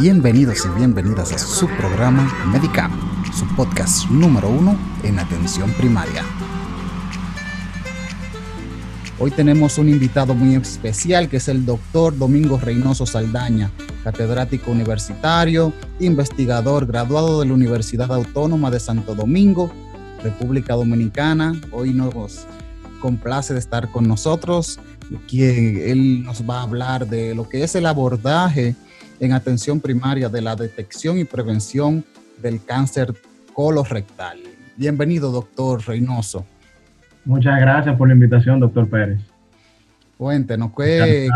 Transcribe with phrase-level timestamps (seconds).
[0.00, 2.90] Bienvenidos y bienvenidas a su programa Medicam,
[3.34, 6.24] su podcast número uno en atención primaria.
[9.18, 13.70] Hoy tenemos un invitado muy especial que es el doctor Domingo Reynoso Saldaña,
[14.02, 19.70] catedrático universitario, investigador graduado de la Universidad Autónoma de Santo Domingo,
[20.22, 21.60] República Dominicana.
[21.70, 22.46] Hoy nos
[23.00, 24.80] complace de estar con nosotros,
[25.28, 28.74] quien él nos va a hablar de lo que es el abordaje
[29.20, 32.04] en atención primaria de la detección y prevención
[32.42, 33.14] del cáncer
[33.52, 34.38] colorectal.
[34.76, 36.44] Bienvenido, doctor Reynoso.
[37.24, 39.20] Muchas gracias por la invitación, doctor Pérez.
[40.18, 41.28] Cuéntenos, que,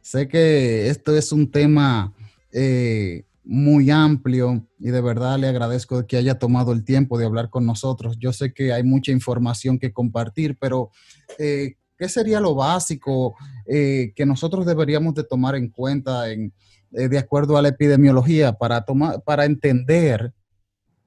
[0.00, 2.12] sé que esto es un tema
[2.52, 7.50] eh, muy amplio y de verdad le agradezco que haya tomado el tiempo de hablar
[7.50, 8.18] con nosotros.
[8.18, 10.90] Yo sé que hay mucha información que compartir, pero
[11.38, 13.36] eh, ¿qué sería lo básico
[13.66, 16.52] eh, que nosotros deberíamos de tomar en cuenta en,
[16.90, 20.32] de acuerdo a la epidemiología para, tomar, para entender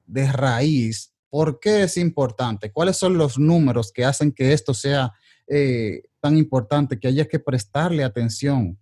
[0.06, 2.72] de raíz ¿Por qué es importante?
[2.72, 5.12] ¿Cuáles son los números que hacen que esto sea
[5.46, 8.76] eh, tan importante, que haya que prestarle atención?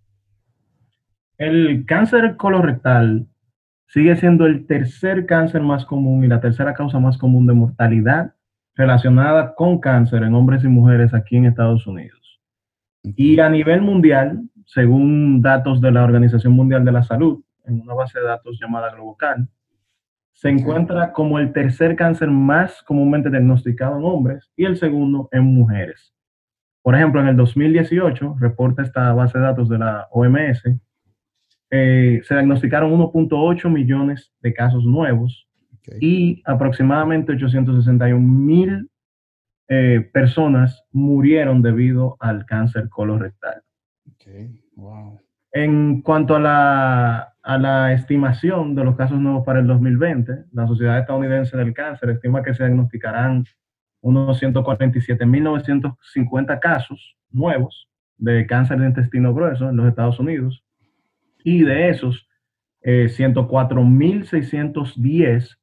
[1.36, 3.26] El cáncer colorectal
[3.86, 8.34] sigue siendo el tercer cáncer más común y la tercera causa más común de mortalidad
[8.78, 12.40] relacionada con cáncer en hombres y mujeres aquí en Estados Unidos.
[13.02, 17.94] Y a nivel mundial, según datos de la Organización Mundial de la Salud, en una
[17.94, 19.50] base de datos llamada Globocan,
[20.32, 25.42] se encuentra como el tercer cáncer más comúnmente diagnosticado en hombres y el segundo en
[25.42, 26.14] mujeres.
[26.80, 30.62] Por ejemplo, en el 2018, reporta esta base de datos de la OMS,
[31.70, 35.47] eh, se diagnosticaron 1.8 millones de casos nuevos
[36.00, 38.90] y aproximadamente 861 mil
[39.68, 43.62] eh, personas murieron debido al cáncer colorectal.
[45.52, 50.66] En cuanto a la, a la estimación de los casos nuevos para el 2020, la
[50.66, 53.44] Sociedad Estadounidense del Cáncer estima que se diagnosticarán
[54.00, 60.64] unos 147.950 casos nuevos de cáncer de intestino grueso en los Estados Unidos
[61.44, 62.28] y de esos,
[62.82, 65.56] eh, 104.610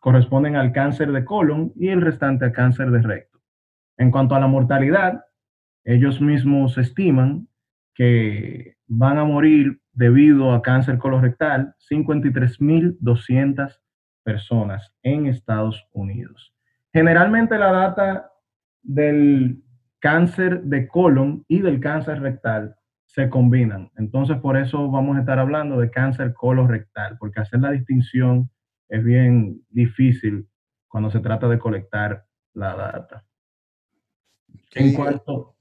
[0.00, 3.40] corresponden al cáncer de colon y el restante al cáncer de recto.
[3.96, 5.24] En cuanto a la mortalidad,
[5.84, 7.48] ellos mismos estiman
[7.94, 13.80] que van a morir debido a cáncer colorectal 53.200
[14.22, 16.54] personas en Estados Unidos.
[16.92, 18.30] Generalmente la data
[18.82, 19.62] del
[19.98, 23.90] cáncer de colon y del cáncer rectal se combinan.
[23.96, 28.50] Entonces, por eso vamos a estar hablando de cáncer colorectal, porque hacer la distinción
[28.88, 30.48] es bien difícil
[30.88, 32.24] cuando se trata de colectar
[32.54, 33.24] la data.
[34.74, 35.56] En cuanto,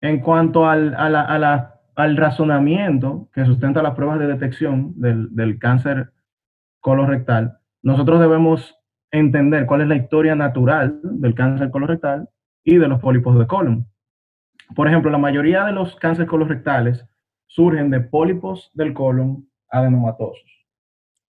[0.00, 6.12] en cuanto al, al razonamiento que sustenta las pruebas de detección del, del cáncer
[6.80, 8.76] colorectal, nosotros debemos
[9.10, 12.28] entender cuál es la historia natural del cáncer colorectal
[12.62, 13.86] y de los pólipos de colon.
[14.74, 17.04] Por ejemplo, la mayoría de los cánceres colorectales
[17.46, 20.59] surgen de pólipos del colon adenomatosos.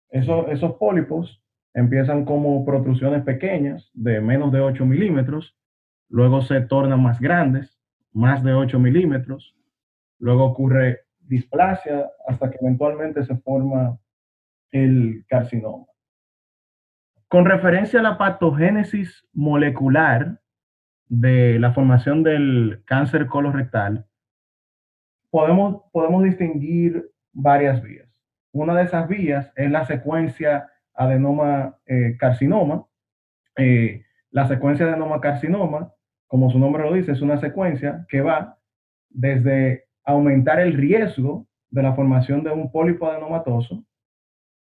[0.09, 5.55] Esos, esos pólipos empiezan como protrusiones pequeñas de menos de 8 milímetros,
[6.09, 7.77] luego se tornan más grandes
[8.17, 9.55] más de 8 milímetros,
[10.17, 13.99] luego ocurre displasia hasta que eventualmente se forma
[14.71, 15.85] el carcinoma.
[17.27, 20.39] Con referencia a la patogénesis molecular
[21.09, 24.07] de la formación del cáncer colorectal,
[25.29, 28.06] podemos, podemos distinguir varias vías.
[28.51, 32.85] Una de esas vías es la secuencia adenoma-carcinoma.
[33.55, 35.93] Eh, eh, la secuencia adenoma-carcinoma
[36.27, 38.57] como su nombre lo dice, es una secuencia que va
[39.09, 43.83] desde aumentar el riesgo de la formación de un pólipo adenomatoso,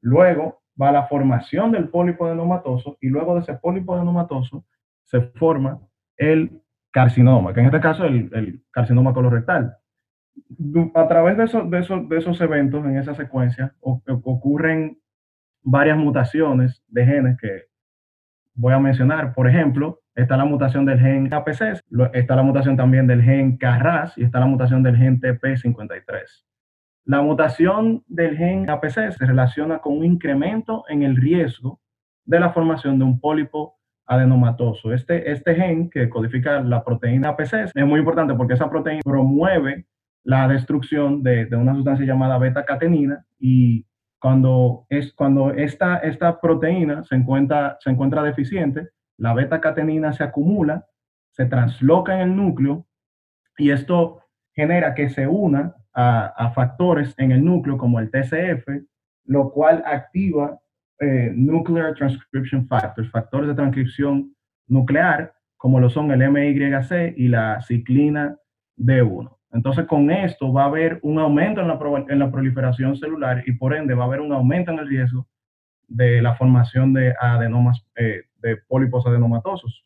[0.00, 4.65] luego va la formación del pólipo adenomatoso y luego de ese pólipo adenomatoso
[5.04, 5.81] se forma
[6.16, 9.76] el carcinoma, que en este caso es el, carcinoma colorectal.
[10.95, 14.98] A través de, de, de, esos eventos, en esa secuencia, ocurren
[15.62, 17.65] varias mutaciones de genes que
[18.54, 19.34] voy a mencionar.
[19.34, 21.80] Por ejemplo, está la mutación del gen APC,
[22.12, 26.45] está la mutación también del gen KRAS y está la mutación del gen TP53.
[27.04, 31.80] La mutación del gen APC se relaciona con un incremento en el riesgo
[32.24, 34.92] de la formación de un pólipo adenomatoso.
[34.92, 39.86] Este, este gen que codifica la proteína APC es muy importante porque esa proteína promueve
[40.24, 43.86] la destrucción de, una sustancia llamada beta-catenina y
[44.19, 50.86] cuando, es, cuando esta, esta proteína se encuentra, se encuentra deficiente, la beta-catenina se acumula,
[51.30, 52.86] se transloca en el núcleo
[53.59, 54.22] y esto
[54.54, 58.66] genera que se una a, factores en el núcleo como el TCF,
[59.25, 60.59] lo cual activa
[61.01, 64.34] eh, Nuclear Transcription Factors, factores de transcripción
[64.68, 68.36] nuclear, como lo son el MYC y la ciclina
[68.77, 69.36] D1.
[69.53, 71.69] Entonces, con esto va a haber un aumento en
[72.19, 75.27] la, proliferación celular y por ende va a haber un aumento en el riesgo
[75.87, 79.84] de la formación de adenomas, eh, de pólipos adenomatosos.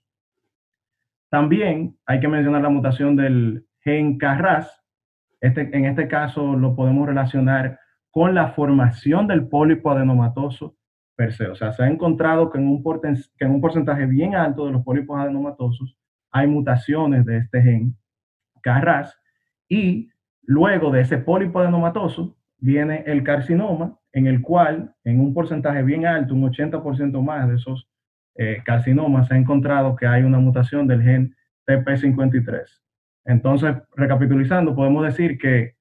[1.29, 4.85] También hay que mencionar la mutación del gen KRAS.
[5.41, 7.81] Este, en este caso lo podemos relacionar
[8.13, 10.77] con la formación del pólipo adenomatoso
[11.17, 11.49] per se.
[11.49, 12.85] O sea, se ha encontrado que en un,
[13.37, 15.99] que en un porcentaje bien alto de los pólipos adenomatosos
[16.31, 17.97] hay mutaciones de este gen
[18.63, 19.19] KRAS
[19.69, 20.11] y
[20.43, 26.07] luego de ese pólipo adenomatoso viene el carcinoma, en el cual en un porcentaje bien
[26.07, 27.89] alto, un 80% más de esos
[28.37, 31.35] eh, carcinomas, se ha encontrado que hay una mutación del gen
[31.67, 32.65] TP53.
[33.25, 35.75] Entonces, recapitulizando, podemos decir que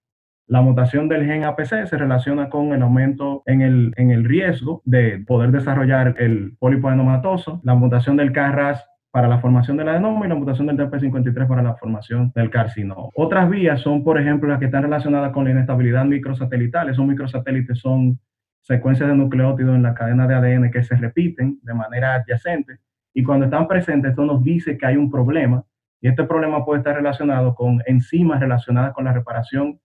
[0.47, 4.81] la mutación del gen APC se relaciona con el aumento en el, en el riesgo
[4.85, 7.61] de poder desarrollar el pólipo adenomatoso.
[7.63, 11.63] La mutación del KRAS para la formación del adenoma y la mutación del TP53 para
[11.63, 13.07] la formación del carcinoma.
[13.15, 16.89] Otras vías son, por ejemplo, las que están relacionadas con la inestabilidad microsatelital.
[16.89, 18.19] Esos microsatélites son
[18.59, 22.79] secuencias de nucleótidos en la cadena de ADN que se repiten de manera adyacente
[23.13, 25.63] y cuando están presentes esto nos dice que hay un problema
[26.01, 29.79] y este problema puede estar relacionado con enzimas relacionadas con la reparación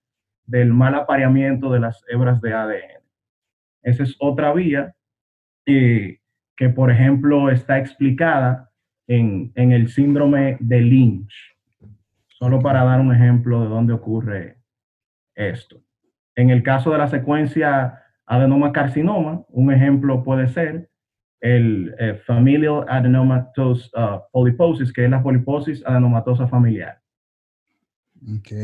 [0.44, 3.04] del mal apareamiento de las hebras de ADN.
[3.84, 4.92] Esa es otra vía
[5.66, 6.18] eh,
[6.56, 8.69] que, por ejemplo, está explicada
[9.10, 11.56] en, el síndrome de Lynch.
[12.28, 14.58] Solo para dar un ejemplo de dónde ocurre
[15.34, 15.82] esto.
[16.36, 20.88] En el caso de la secuencia adenoma carcinoma, un ejemplo puede ser
[21.40, 27.00] el eh, familial adenomatous uh, polyposis, que es la poliposis adenomatosa familiar.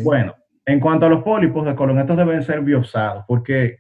[0.05, 0.35] Bueno,
[0.65, 3.79] en cuanto a los pólipos de colon, estos deben ser biosados porque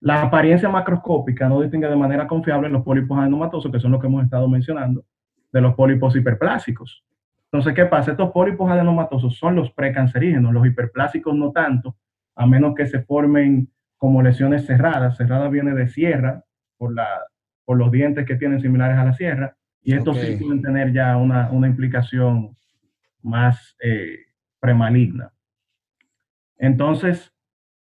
[0.00, 4.06] la apariencia macroscópica no distingue de manera confiable los pólipos adenomatosos, que son los que
[4.06, 5.04] hemos estado mencionando,
[5.52, 7.04] de los pólipos hiperplásicos.
[7.44, 8.12] Entonces, ¿qué pasa?
[8.12, 11.96] Estos pólipos adenomatosos son los precancerígenos, los hiperplásicos no tanto,
[12.36, 15.16] a menos que se formen como lesiones cerradas.
[15.16, 16.44] Cerrada viene de sierra
[16.76, 17.08] por, la,
[17.64, 21.16] por los dientes que tienen similares a la sierra, y estos sí pueden tener ya
[21.16, 22.54] una, una implicación
[23.22, 24.26] más eh,
[24.60, 25.32] premaligna.
[26.58, 27.32] Entonces,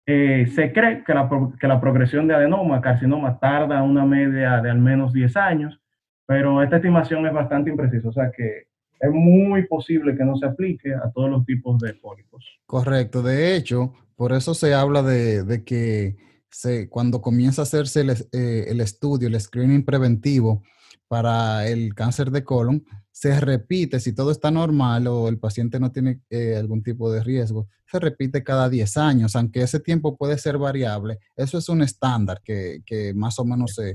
[0.05, 4.70] eh, se cree que la, que la progresión de adenoma, carcinoma, tarda una media de
[4.70, 5.81] al menos 10 años,
[6.26, 8.67] pero esta estimación es bastante imprecisa, o sea que
[8.99, 12.44] es muy posible que no se aplique a todos los tipos de pólipos.
[12.67, 16.17] Correcto, de hecho, por eso se habla de, que
[16.50, 20.62] se, cuando comienza a hacerse el, eh, el, estudio, el screening preventivo
[21.08, 22.85] para el cáncer de colon,
[23.17, 27.23] se repite, si todo está normal o el paciente no tiene eh, algún tipo de
[27.23, 31.19] riesgo, se repite cada 10 años, aunque ese tiempo puede ser variable.
[31.35, 32.82] Eso es un estándar que,
[33.14, 33.94] más o menos se,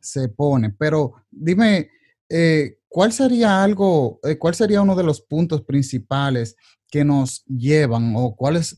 [0.00, 0.70] se, pone.
[0.70, 1.90] Pero dime,
[2.28, 6.56] eh, ¿cuál sería algo, eh, cuál sería uno de los puntos principales
[6.90, 8.76] que nos llevan o cuáles,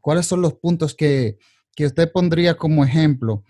[0.00, 1.36] cuáles son los puntos que,
[1.76, 3.42] que usted pondría como ejemplo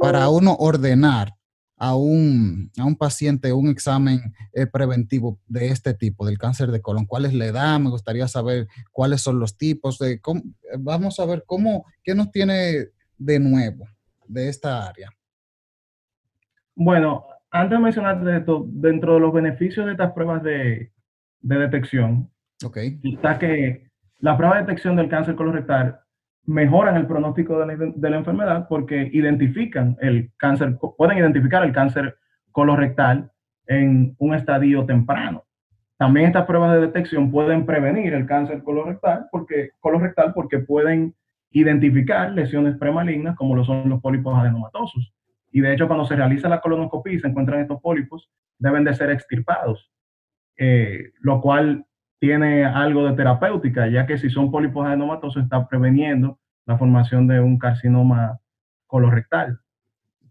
[0.00, 1.33] para uno ordenar
[1.76, 6.80] a un, a un paciente un examen eh, preventivo de este tipo, del cáncer de
[6.80, 7.06] colon?
[7.06, 7.80] ¿Cuál es la edad?
[7.80, 9.98] Me gustaría saber cuáles son los tipos.
[9.98, 10.42] De cómo,
[10.78, 13.86] vamos a ver cómo, qué nos tiene de nuevo
[14.26, 15.10] de esta área.
[16.74, 20.92] Bueno, antes de mencionar esto, dentro de los beneficios de estas pruebas de,
[21.40, 22.30] de detección,
[22.64, 22.98] okay.
[23.04, 26.00] está que la prueba de detección del cáncer colorectal
[26.46, 32.16] mejoran el pronóstico de la, enfermedad porque identifican el cáncer, pueden identificar el cáncer
[32.52, 33.30] colorectal
[33.66, 35.44] en un estadio temprano.
[35.96, 41.14] También estas pruebas de detección pueden prevenir el cáncer colorectal porque, colorectal porque pueden
[41.50, 45.14] identificar lesiones premalignas como lo son los pólipos adenomatosos.
[45.52, 48.92] Y de hecho, cuando se realiza la colonoscopia y se encuentran estos pólipos, deben de
[48.92, 49.88] ser extirpados,
[50.56, 51.86] eh, lo cual
[52.24, 57.38] tiene algo de terapéutica, ya que si son pólipos adenomatosos está preveniendo la formación de
[57.38, 58.40] un carcinoma
[58.86, 59.60] colorectal.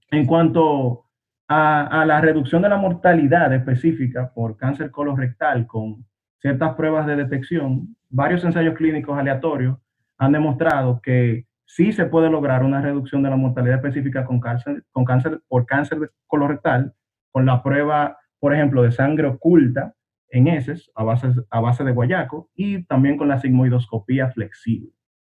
[0.09, 1.05] En cuanto
[1.47, 6.03] a, la reducción de la mortalidad específica por cáncer colorectal con
[6.41, 9.77] ciertas pruebas de detección, varios ensayos clínicos aleatorios
[10.17, 14.83] han demostrado que sí se puede lograr una reducción de la mortalidad específica con cáncer,
[14.91, 16.91] con cáncer por cáncer colorectal
[17.31, 19.93] con la prueba, por ejemplo, de sangre oculta
[20.33, 24.89] en heces a base, a base de guayaco y también con la sigmoidoscopía flexible.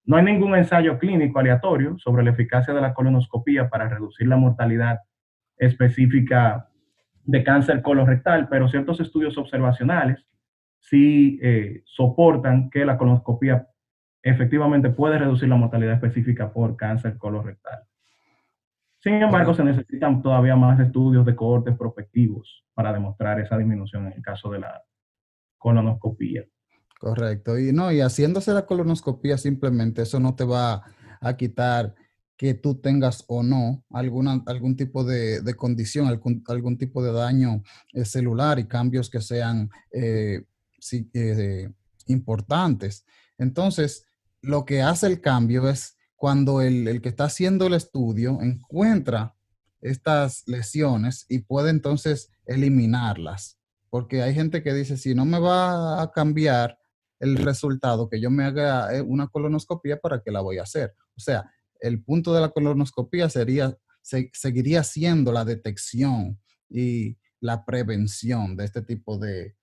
[0.07, 4.39] No hay ningún ensayo clínico aleatorio sobre la eficacia de la colonoscopía para reducir la
[4.39, 5.01] mortalidad
[5.59, 6.69] específica
[7.25, 10.27] de cáncer colorectal, pero ciertos estudios observacionales
[10.79, 13.67] sí eh, soportan que la colonoscopía
[14.23, 17.81] efectivamente puede reducir la mortalidad específica por cáncer colorectal.
[18.99, 24.15] Sin embargo, se necesitan todavía más estudios de cohortes prospectivos para demostrar esa disminución en
[24.15, 24.83] el caso de la
[25.59, 26.45] colonoscopía.
[26.99, 27.59] Correcto.
[27.59, 30.83] Y no, y haciéndose la colonoscopía simplemente eso no te va
[31.21, 31.95] a quitar
[32.37, 37.63] que tú tengas o no alguna, algún tipo de, condición, algún, algún, tipo de daño
[37.93, 40.43] eh, celular y cambios que sean eh,
[40.93, 41.71] eh,
[42.07, 43.07] importantes.
[43.39, 44.07] Entonces,
[44.43, 45.96] lo que hace el cambio es
[46.27, 49.37] cuando el, el, que está haciendo el estudio encuentra
[49.81, 53.61] estas lesiones y puede entonces eliminarlas.
[53.91, 56.81] Porque hay gente que dice, si no me va a cambiar
[57.21, 60.97] el resultado, que yo me haga una colonoscopia, ¿para qué la voy a hacer?
[61.17, 68.57] O sea, el punto de la colonoscopia sería, seguiría siendo la detección y la prevención
[68.57, 69.55] de este tipo de,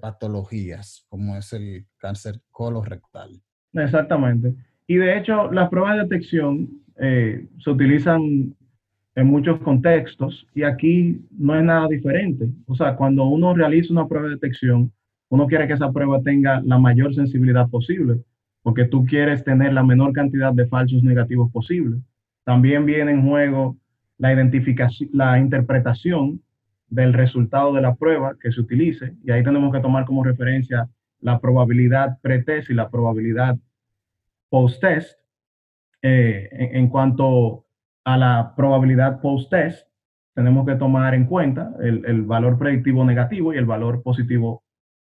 [0.00, 3.42] patologías, como es el cáncer colorectal.
[3.74, 4.54] Exactamente.
[4.92, 6.68] Y de hecho, las pruebas de detección
[7.00, 8.54] eh, se utilizan
[9.14, 12.50] en muchos contextos y aquí no es nada diferente.
[12.66, 14.92] O sea, cuando uno realiza una prueba de detección,
[15.30, 18.20] uno quiere que esa prueba tenga la mayor sensibilidad posible
[18.62, 21.96] porque tú quieres tener la menor cantidad de falsos negativos posible.
[22.44, 23.78] También viene en juego
[24.18, 26.42] la identificación, la interpretación
[26.90, 30.86] del resultado de la prueba que se utilice, y ahí tenemos que tomar como referencia
[31.22, 33.56] la probabilidad pretest y la probabilidad
[34.52, 35.18] post-test.
[36.02, 37.64] Eh, en, cuanto
[38.04, 39.88] a la probabilidad post-test,
[40.34, 44.62] tenemos que tomar en cuenta el, valor predictivo negativo y el valor positivo,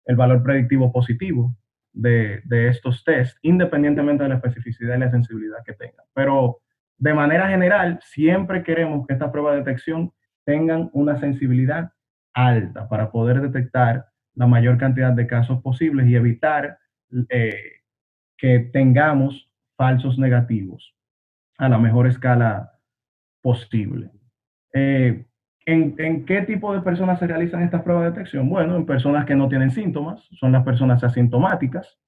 [0.04, 1.56] el valor predictivo positivo
[1.94, 6.04] de, estos test, independientemente de la especificidad y la sensibilidad que tengan.
[6.12, 6.58] Pero
[6.98, 10.12] de manera general, siempre queremos que estas pruebas de detección
[10.44, 11.90] tengan una sensibilidad
[12.34, 16.78] alta para poder detectar la mayor cantidad de casos posibles y evitar
[17.30, 17.81] eh,
[18.36, 20.94] que tengamos falsos negativos
[21.58, 22.72] a la mejor escala
[23.42, 24.10] posible.
[24.74, 25.24] Eh,
[25.64, 28.48] ¿En, ¿En, qué tipo de personas se realizan estas pruebas de detección?
[28.48, 31.98] Bueno, en personas que no tienen síntomas, son las personas asintomáticas.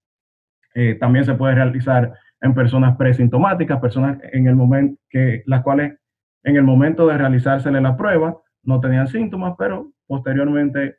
[0.75, 5.99] Eh, también se puede realizar en personas presintomáticas, personas en el momento que las cuales
[6.43, 10.99] en el momento de realizársele la prueba no tenían síntomas, pero posteriormente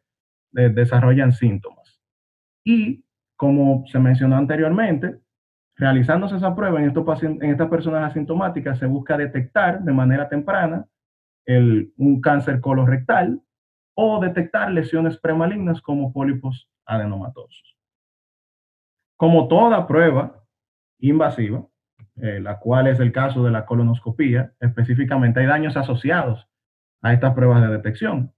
[0.56, 2.02] eh, desarrollan síntomas.
[2.64, 3.05] Y
[3.36, 5.20] como se mencionó anteriormente,
[5.76, 10.86] realizándose esa prueba en, estos en estas personas asintomáticas se busca detectar de manera temprana
[11.48, 13.40] un cáncer colorectal
[13.96, 17.78] o detectar lesiones premalignas como pólipos adenomatosos.
[19.18, 20.44] Como toda prueba
[21.00, 21.66] invasiva,
[22.18, 26.48] eh, la cual es el caso de la colonoscopía, específicamente hay daños asociados
[27.02, 28.34] a estas pruebas de detección.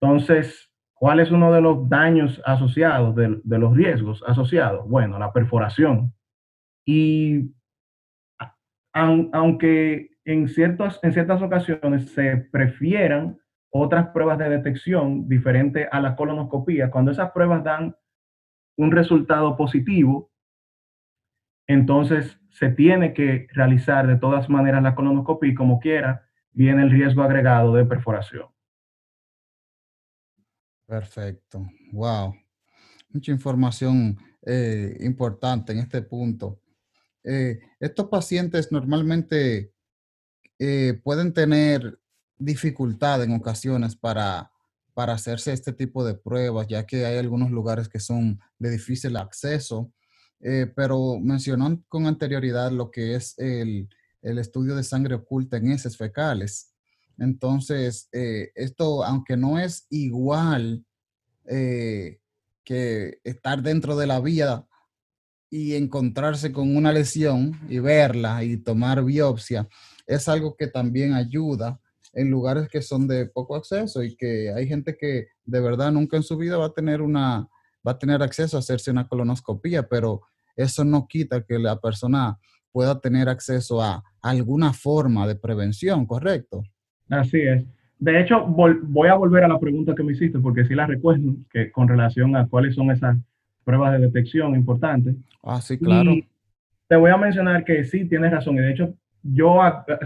[0.00, 0.73] Entonces,
[1.04, 4.88] ¿cuál es uno de los daños asociados, de, los riesgos asociados?
[4.88, 6.14] Bueno, la perforación.
[6.86, 7.52] Y
[8.94, 13.38] aunque en, ciertas, en ciertas ocasiones se prefieran
[13.70, 16.90] otras pruebas de detección diferentes a la colonoscopía.
[16.90, 17.94] Cuando esas pruebas dan
[18.78, 20.32] un resultado positivo,
[21.66, 26.90] entonces se tiene que realizar de todas maneras la colonoscopía y como quiera viene el
[26.90, 28.53] riesgo agregado de perforación.
[30.86, 31.66] Perfecto.
[31.92, 32.34] Wow.
[33.10, 36.60] Mucha información eh, importante en este punto.
[37.22, 39.72] Eh, estos pacientes normalmente
[40.58, 41.98] eh, pueden tener
[42.36, 44.50] dificultad en ocasiones para,
[44.92, 49.16] para hacerse este tipo de pruebas, ya que hay algunos lugares que son de difícil
[49.16, 49.92] acceso,
[50.76, 53.88] pero mencionó con anterioridad lo que es el,
[54.20, 56.73] estudio de sangre oculta en heces fecales.
[57.18, 60.84] Entonces, eh, esto, aunque no es igual
[62.64, 64.66] que estar dentro de la vía
[65.50, 69.68] y encontrarse con una lesión y verla y tomar biopsia,
[70.06, 71.80] es algo que también ayuda
[72.14, 76.16] en lugares que son de poco acceso y que hay gente que de verdad nunca
[76.16, 77.48] en su vida va a tener una
[77.86, 80.22] va a tener acceso a hacerse una colonoscopia, pero
[80.56, 82.38] eso no quita que la persona
[82.72, 86.62] pueda tener acceso a alguna forma de prevención, ¿correcto?
[87.10, 87.64] Así es.
[87.98, 91.36] De hecho, voy a volver a la pregunta que me hiciste, porque sí la recuerdo,
[91.50, 93.16] que con relación a cuáles son esas
[93.64, 95.16] pruebas de detección importantes.
[95.42, 96.12] Ah, sí, claro.
[96.88, 98.56] te voy a mencionar que sí, tienes razón.
[98.56, 99.58] Y de hecho, yo,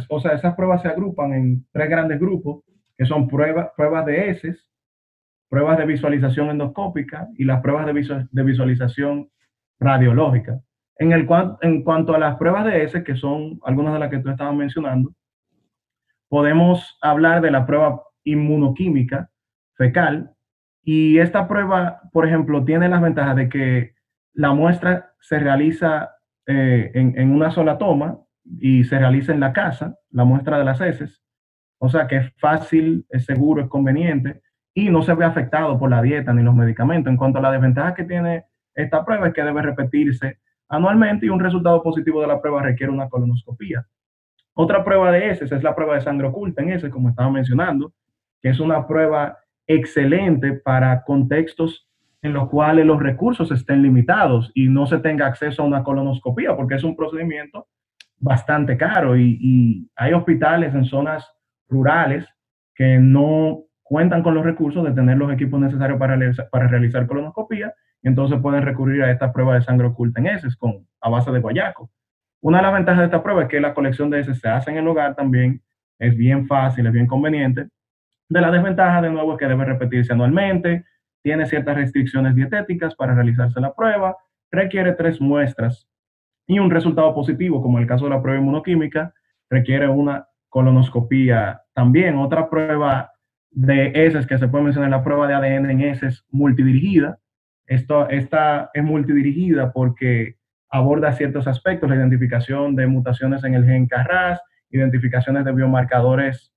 [0.09, 2.63] o sea, esas pruebas se agrupan en tres grandes grupos,
[2.97, 4.69] que son pruebas, pruebas de heces,
[5.49, 9.29] pruebas de visualización endoscópica y las pruebas de, visualización
[9.81, 10.61] radiológica.
[10.97, 11.29] En, el,
[11.63, 14.55] en cuanto a las pruebas de heces, que son algunas de las que tú estabas
[14.55, 15.13] mencionando,
[16.29, 19.31] podemos hablar de la prueba inmunoquímica
[19.75, 20.33] fecal.
[20.83, 23.95] Y esta prueba, por ejemplo, tiene las ventajas de que
[24.33, 26.11] la muestra se realiza
[26.47, 30.81] eh, en, una sola toma y se realiza en la casa, la muestra de las
[30.81, 31.23] heces.
[31.79, 34.41] O sea que es fácil, es seguro, es conveniente
[34.75, 37.11] y no se ve afectado por la dieta ni los medicamentos.
[37.11, 38.45] En cuanto a la desventaja que tiene
[38.75, 42.93] esta prueba es que debe repetirse anualmente y un resultado positivo de la prueba requiere
[42.93, 43.87] una colonoscopía.
[44.61, 47.93] Otra prueba de heces es la prueba de sangre oculta en ese, como estaba mencionando,
[48.43, 49.39] que es una prueba
[49.69, 51.89] excelente para contextos
[52.23, 56.57] en los cuales los recursos estén limitados y no se tenga acceso a una colonoscopía,
[56.57, 57.69] porque es un procedimiento
[58.19, 61.25] bastante caro y, hay hospitales en zonas
[61.69, 62.27] rurales
[62.75, 67.07] que no cuentan con los recursos de tener los equipos necesarios para realizar, para realizar
[67.07, 67.73] colonoscopía,
[68.03, 71.31] y entonces pueden recurrir a esta prueba de sangre oculta en heces con, a base
[71.31, 71.89] de guayaco.
[72.41, 74.71] Una de las ventajas de esta prueba es que la colección de heces se hace
[74.71, 75.63] en el hogar también,
[75.99, 77.69] es bien fácil, es bien conveniente.
[78.29, 80.85] De la desventaja, de nuevo, es que debe repetirse anualmente,
[81.23, 84.17] tiene ciertas restricciones dietéticas para realizarse la prueba,
[84.51, 85.89] requiere tres muestras
[86.47, 89.13] y un resultado positivo, como el caso de la prueba inmunoquímica,
[89.51, 92.17] requiere una colonoscopía también.
[92.17, 93.13] Otra prueba
[93.51, 97.19] de heces que se puede mencionar, la prueba de ADN en heces multidirigida.
[97.67, 100.38] Esto, esta es multidirigida porque
[100.71, 106.53] aborda ciertos aspectos, la identificación de mutaciones en el gen Carras, identificaciones de biomarcadores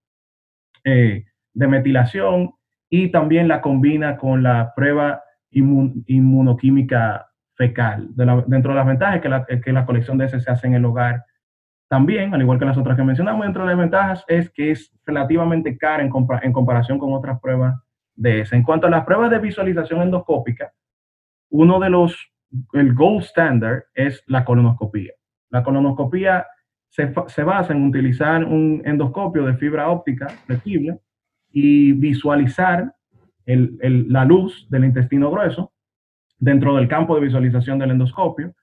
[0.84, 2.51] eh, de metilación
[2.89, 8.10] y también la combina con la prueba inmunoquímica fecal.
[8.15, 10.86] dentro de las ventajas que la, que la colección de ese se hace en el
[10.86, 11.24] hogar
[11.89, 13.44] también, al igual que las otras que mencionamos.
[13.44, 17.75] Dentro de las ventajas es que es relativamente cara en, en comparación con otras pruebas
[18.15, 18.56] de ese.
[18.56, 20.72] En cuanto a las pruebas de visualización endoscópica,
[21.50, 22.30] uno de los
[22.74, 25.13] el gold standard es la colonoscopía.
[25.50, 26.46] La colonoscopía
[26.89, 31.00] se, se, basa en utilizar un endoscopio de fibra óptica flexible
[31.51, 32.93] y visualizar
[33.46, 35.74] el, el, la luz del intestino grueso
[36.38, 38.53] dentro del campo de visualización del endoscopio.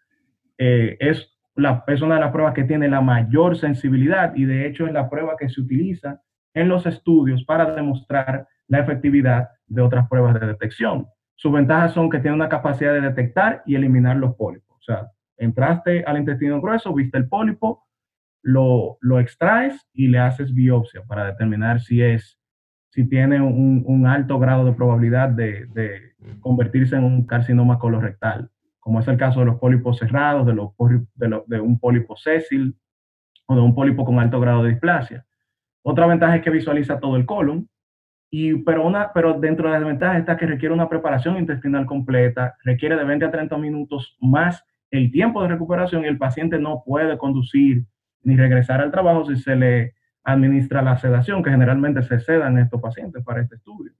[0.58, 4.66] Eh, es, la, es una de las pruebas que tiene la mayor sensibilidad y de
[4.66, 6.20] hecho es la prueba que se utiliza
[6.54, 11.06] en los estudios para demostrar la efectividad de otras pruebas de detección.
[11.38, 14.76] Sus ventajas son que tiene una capacidad de detectar y eliminar los pólipos.
[14.76, 17.86] O sea, entraste al intestino grueso, viste el pólipo,
[18.42, 22.40] lo, lo extraes y le haces biopsia para determinar si es,
[22.88, 25.68] si tiene un, un alto grado de probabilidad de,
[26.40, 30.72] convertirse en un carcinoma colorectal, como es el caso de los pólipos cerrados, de, los,
[31.46, 32.76] de un pólipo sésil
[33.46, 35.24] o de un pólipo con alto grado de displasia.
[35.82, 37.68] Otra ventaja es que visualiza todo el colon,
[38.30, 42.56] y, pero, una, pero dentro de las desventajas está que requiere una preparación intestinal completa,
[42.62, 46.82] requiere de 20 a 30 minutos más el tiempo de recuperación y el paciente no
[46.84, 47.84] puede conducir
[48.22, 52.58] ni regresar al trabajo si se le administra la sedación, que generalmente se seda en
[52.58, 53.92] estos pacientes para este estudio.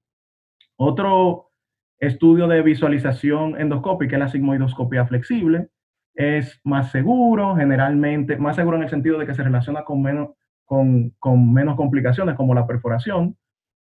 [0.77, 1.51] Otro
[1.99, 5.69] estudio de visualización endoscópica es la sigmoidoscopia flexible.
[6.15, 10.31] Es más seguro, generalmente, más seguro en el sentido de que se relaciona con menos,
[10.65, 13.37] con, con menos complicaciones como la perforación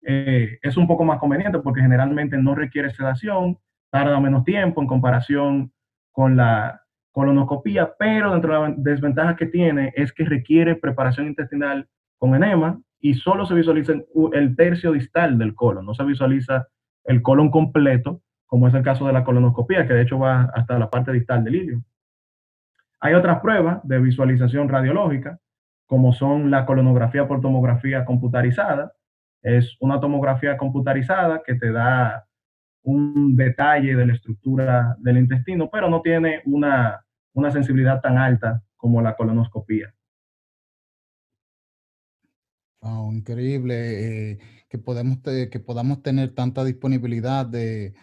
[0.08, 3.58] eh, es un poco más conveniente porque generalmente no requiere sedación,
[3.90, 5.72] tarda menos tiempo en comparación
[6.12, 11.88] con la colonoscopía, pero dentro de las desventajas que tiene es que requiere preparación intestinal
[12.18, 13.94] con enema y solo se visualiza
[14.32, 16.68] el tercio distal del colon, no se visualiza
[17.04, 20.78] el colon completo, como es el caso de la colonoscopía, que de hecho va hasta
[20.78, 21.82] la parte distal del ilio.
[23.00, 25.40] Hay otras pruebas de visualización radiológica,
[25.86, 28.92] como son la colonografía por tomografía computarizada,
[29.46, 32.26] es una tomografía computarizada que te da
[32.82, 37.04] un detalle de la estructura del intestino, pero no tiene una,
[37.52, 39.94] sensibilidad tan alta como la colonoscopía.
[42.80, 47.94] Wow, increíble eh, que, podemos que podamos tener tanta disponibilidad de,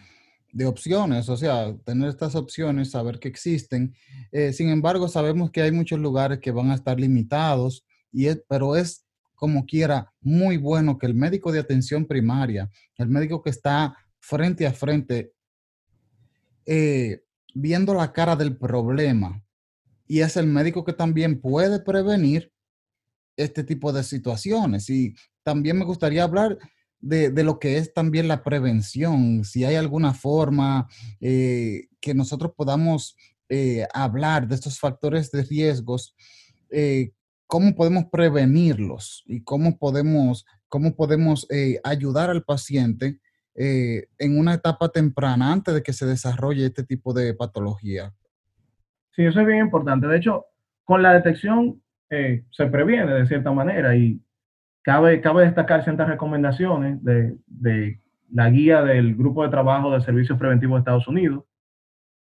[0.66, 3.94] opciones, o sea, tener estas opciones, saber que existen.
[4.32, 8.76] Eh, sin embargo, sabemos que hay muchos lugares que van a estar limitados, y pero
[8.76, 9.03] es
[9.34, 14.66] como quiera, muy bueno que el médico de atención primaria, el médico que está frente
[14.66, 15.32] a frente,
[16.66, 17.22] eh,
[17.54, 19.44] viendo la cara del problema,
[20.06, 22.52] y es el médico que también puede prevenir
[23.36, 24.88] este tipo de situaciones.
[24.90, 26.58] Y también me gustaría hablar
[27.00, 30.88] de, lo que es también la prevención, si hay alguna forma
[31.20, 33.16] eh, que nosotros podamos
[33.48, 36.14] eh, hablar de estos factores de riesgos
[37.54, 43.20] cómo podemos prevenirlos y cómo podemos, cómo podemos eh, ayudar al paciente
[43.54, 48.12] eh, en una etapa temprana antes de que se desarrolle este tipo de patología.
[49.12, 50.08] Sí, eso es bien importante.
[50.08, 50.46] De hecho,
[50.82, 54.20] con la detección eh, se previene de cierta manera y
[54.82, 58.00] cabe, cabe destacar ciertas recomendaciones de, de
[58.32, 61.44] la guía del Grupo de Trabajo de Servicios Preventivos de Estados Unidos,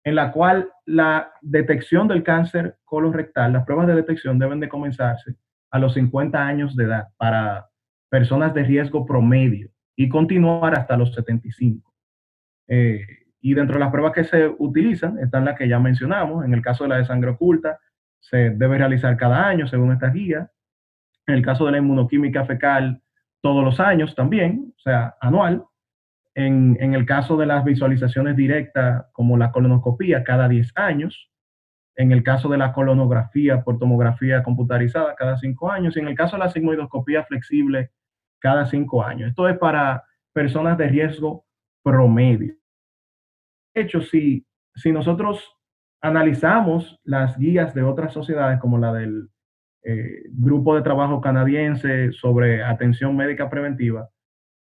[0.03, 5.35] en la cual la detección del cáncer colorectal, las pruebas de detección deben de comenzarse
[5.69, 7.69] a los 50 años de edad para
[8.09, 11.93] personas de riesgo promedio y continuar hasta los 75.
[12.67, 13.05] Eh,
[13.41, 16.45] y dentro de las pruebas que se utilizan están las que ya mencionamos.
[16.45, 17.79] En el caso de la de sangre oculta,
[18.19, 20.51] se debe realizar cada año según esta guía.
[21.25, 23.01] En el caso de la inmunoquímica fecal,
[23.41, 25.63] todos los años también, o sea, anual.
[26.33, 31.29] En, el caso de las visualizaciones directas, como la colonoscopía, cada 10 años.
[31.95, 35.95] En el caso de la colonografía por tomografía computarizada, cada 5 años.
[35.95, 37.91] Y en el caso de la sigmoidoscopía flexible,
[38.39, 39.29] cada 5 años.
[39.29, 41.45] Esto es para personas de riesgo
[41.83, 42.55] promedio.
[43.73, 45.57] De hecho, si, si nosotros
[46.01, 49.29] analizamos las guías de otras sociedades, como la del
[49.83, 54.09] eh, Grupo de Trabajo Canadiense sobre Atención Médica Preventiva,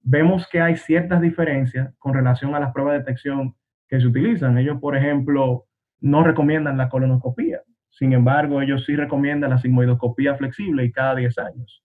[0.02, 3.54] vemos que hay ciertas diferencias con relación a las pruebas de detección
[3.88, 4.56] que se utilizan.
[4.58, 5.66] Ellos, por ejemplo,
[6.00, 7.60] no recomiendan la colonoscopía.
[7.90, 11.84] Sin embargo, ellos sí recomiendan la sigmoidoscopía flexible y cada 10 años.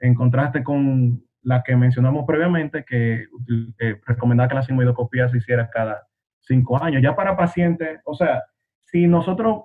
[0.00, 3.26] En contraste con la que mencionamos previamente, que
[3.78, 6.06] eh, recomendaba que la sigmoidoscopía se hiciera cada
[6.40, 7.02] 5 años.
[7.02, 8.42] Ya para pacientes, o sea,
[8.84, 9.64] si nosotros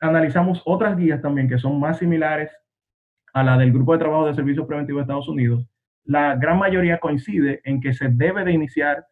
[0.00, 2.50] analizamos otras guías también que son más similares
[3.32, 5.66] a la del Grupo de Trabajo de Servicios Preventivos de Estados Unidos,
[6.08, 9.06] la gran mayoría coincide en que se debe de iniciar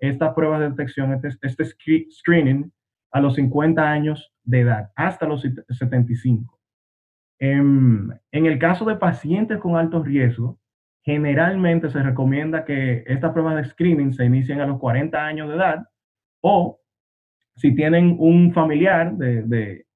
[0.00, 1.64] estas pruebas de detección, este, este
[2.10, 2.72] screening,
[3.10, 6.58] a los 50 años de edad, hasta los 75.
[7.38, 10.58] En, en el caso de pacientes con alto riesgo,
[11.02, 15.54] generalmente se recomienda que estas pruebas de screening se inicien a los 40 años de
[15.54, 15.86] edad
[16.42, 16.80] o
[17.56, 19.86] si tienen un familiar de,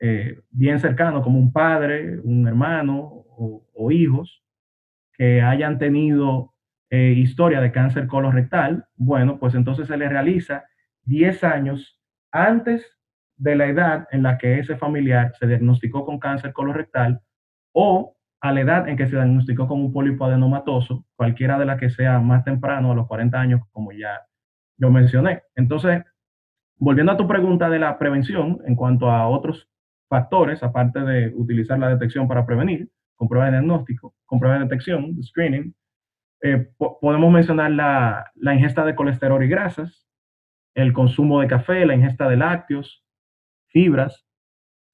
[0.00, 4.41] eh, bien cercano, como un padre, un hermano o, hijos,
[5.12, 6.54] que hayan tenido
[6.90, 10.64] eh, historia de cáncer colorectal, bueno, pues entonces se le realiza
[11.04, 12.86] 10 años antes
[13.36, 17.20] de la edad en la que ese familiar se diagnosticó con cáncer colorectal
[17.72, 21.78] o a la edad en que se diagnosticó con un pólipo adenomatoso, cualquiera de las
[21.78, 24.20] que sea más temprano, a los 40 años, como ya
[24.76, 25.42] yo mencioné.
[25.54, 26.02] Entonces,
[26.76, 29.68] volviendo a tu pregunta de la prevención en cuanto a otros
[30.08, 32.90] factores, aparte de utilizar la detección para prevenir,
[33.28, 35.74] con de diagnóstico, con de detección, de screening,
[36.42, 40.08] eh, podemos mencionar la, ingesta de colesterol y grasas,
[40.74, 43.04] el consumo de café, la ingesta de lácteos,
[43.68, 44.26] fibras.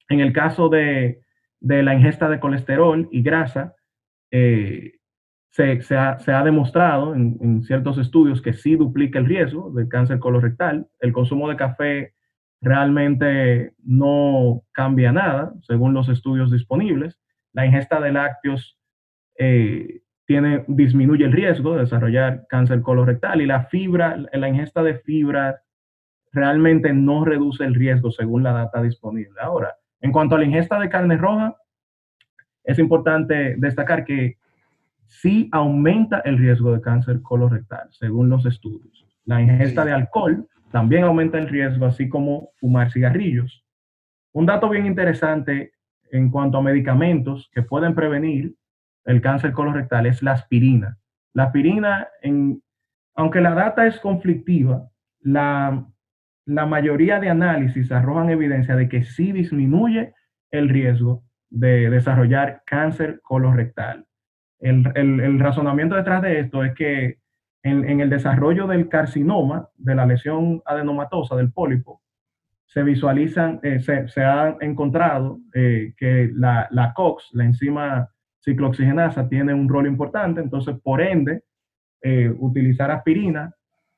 [0.09, 1.21] En el caso de,
[1.61, 3.73] la ingesta de colesterol y grasa,
[4.31, 4.99] eh,
[5.49, 10.87] se, ha, demostrado en, ciertos estudios que sí duplica el riesgo de cáncer colorectal.
[10.99, 12.13] El consumo de café
[12.61, 17.19] realmente no cambia nada, según los estudios disponibles.
[17.53, 18.79] La ingesta de lácteos
[19.37, 24.95] eh, tiene, disminuye el riesgo de desarrollar cáncer colorectal y la fibra, la ingesta de
[24.95, 25.61] fibra
[26.31, 29.39] realmente no reduce el riesgo según la data disponible.
[29.41, 31.55] Ahora, en cuanto a la ingesta de carne roja,
[32.63, 34.37] es importante destacar que
[35.07, 39.05] sí aumenta el riesgo de cáncer colorectal, según los estudios.
[39.25, 43.65] La ingesta de alcohol también aumenta el riesgo, así como fumar cigarrillos.
[44.31, 45.71] Un dato bien interesante
[46.11, 48.55] en cuanto a medicamentos que pueden prevenir
[49.05, 50.97] el cáncer colorectal es la aspirina.
[51.33, 52.61] La aspirina, en,
[53.15, 54.89] aunque la data es conflictiva,
[55.21, 55.85] la,
[56.45, 60.13] la mayoría de análisis arrojan evidencia de que sí disminuye
[60.51, 64.05] el riesgo de desarrollar cáncer colorectal.
[64.59, 67.19] El, razonamiento detrás de esto es que
[67.63, 72.01] en, el desarrollo del carcinoma, de la lesión adenomatosa del pólipo,
[72.69, 78.09] se visualizan, eh, se, ha encontrado eh, que la, la, COX, la enzima
[78.45, 81.41] ciclooxigenasa, tiene un rol importante, entonces por ende,
[82.01, 83.53] eh, utilizar aspirina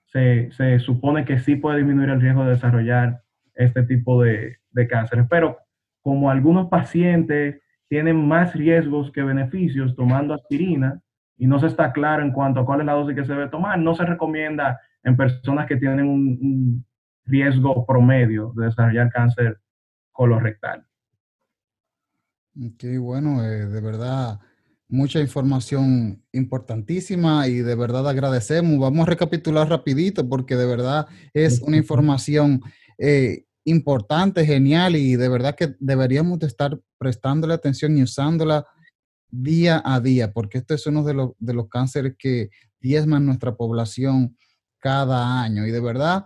[0.05, 3.21] se, se, supone que sí puede disminuir el riesgo de desarrollar
[3.55, 5.25] este tipo de, de cánceres.
[5.29, 5.57] Pero
[6.01, 11.01] como algunos pacientes tienen más riesgos que beneficios tomando aspirina
[11.37, 13.49] y no se está claro en cuanto a cuál es la dosis que se debe
[13.49, 13.77] tomar.
[13.79, 16.85] No se recomienda en personas que tienen un,
[17.25, 19.59] riesgo promedio de desarrollar cáncer
[20.11, 20.85] colorectal.
[22.77, 24.39] Qué bueno, eh, de verdad,
[24.89, 28.77] mucha información importantísima y de verdad agradecemos.
[28.77, 32.61] Vamos a recapitular rapidito porque de verdad es una información
[32.97, 38.65] eh, importante, genial y de verdad que deberíamos de estar prestándole atención y usándola
[39.29, 42.49] día a día, porque esto es uno de, los, de los cánceres que
[42.81, 44.35] diezman nuestra población
[44.77, 45.65] cada año.
[45.65, 46.25] Y de verdad,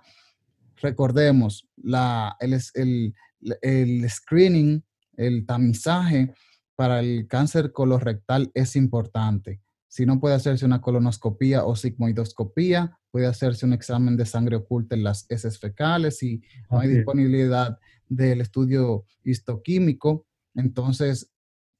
[0.82, 3.14] recordemos, la, el, el,
[3.62, 4.84] el screening,
[5.18, 6.34] el tamizaje
[6.76, 9.62] para el cáncer colorectal es importante.
[9.88, 14.96] Si no puede hacerse una colonoscopía o sigmoidoscopía, puede hacerse un examen de sangre oculta
[14.96, 20.26] en las heces fecales y no hay disponibilidad del estudio histoquímico.
[20.54, 21.32] Entonces,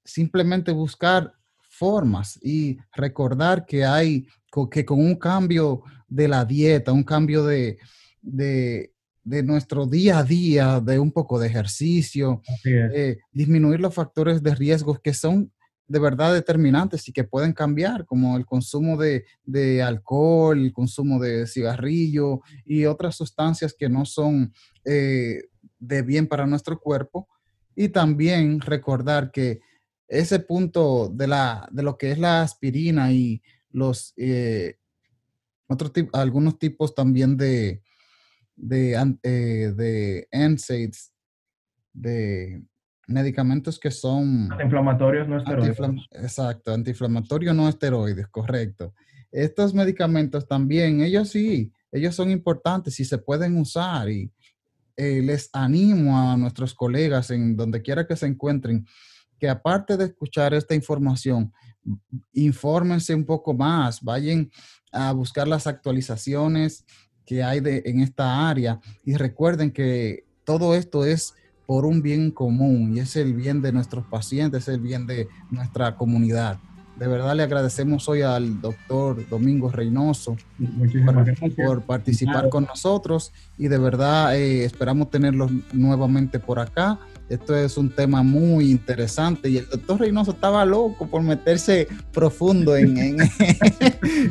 [0.06, 1.34] simplemente buscar
[1.70, 4.28] formas y recordar que hay,
[4.72, 7.80] que con un cambio de la dieta, un cambio de,
[8.26, 8.92] de,
[9.24, 15.00] nuestro día a día, de un poco de ejercicio, eh, disminuir los factores de riesgo
[15.02, 15.52] que son
[15.88, 21.46] de verdad determinantes y que pueden cambiar, como el consumo de, alcohol, el consumo de
[21.46, 24.52] cigarrillo y otras sustancias que no son
[24.84, 25.44] eh,
[25.78, 27.28] de bien para nuestro cuerpo.
[27.76, 29.60] Y también recordar que
[30.08, 34.78] ese punto de, la, de lo que es la aspirina y los eh,
[36.14, 37.82] algunos tipos también de,
[38.56, 41.12] de, eh, de NSAIDs,
[41.94, 42.64] de
[43.08, 44.52] medicamentos que son...
[44.52, 45.78] Antiinflamatorios no esteroides.
[46.12, 48.94] exacto, antiinflamatorios no esteroides, correcto.
[49.32, 54.32] Estos medicamentos también, ellos sí, ellos son importantes y se pueden usar y
[54.98, 58.86] eh, les animo a nuestros colegas en donde quiera que se encuentren
[59.38, 61.52] que aparte de escuchar esta información,
[62.34, 64.50] infórmense un poco más, vayan
[64.92, 66.86] a buscar las actualizaciones
[67.26, 68.80] que hay de, en esta área.
[69.04, 71.34] Y recuerden que todo esto es
[71.66, 75.28] por un bien común y es el bien de nuestros pacientes, es el bien de
[75.50, 76.60] nuestra comunidad.
[76.98, 80.38] De verdad le agradecemos hoy al doctor Domingo Reynoso
[81.58, 83.34] por, participar con nosotros.
[83.58, 89.50] Y de verdad eh, esperamos tenerlo nuevamente por acá esto es un tema muy interesante
[89.50, 93.20] y el doctor Reynoso estaba loco por meterse profundo en,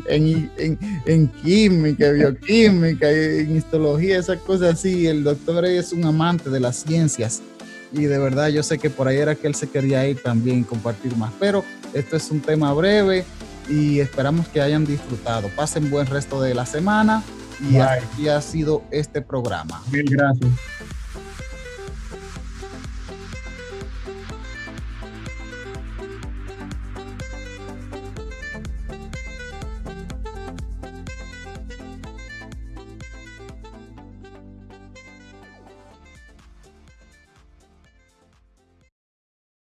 [0.06, 5.08] en, química, bioquímica, en histología, esas cosas así.
[5.08, 7.42] El doctor es un amante de las ciencias
[7.92, 10.62] y de verdad yo sé que por ahí era que él se quería ir también
[10.62, 11.32] compartir más.
[11.40, 13.24] Pero esto es un tema breve
[13.68, 15.48] y esperamos que hayan disfrutado.
[15.56, 17.24] Pasen buen resto de la semana
[17.70, 19.82] y así ha sido este programa.
[19.90, 20.50] Bien, gracias.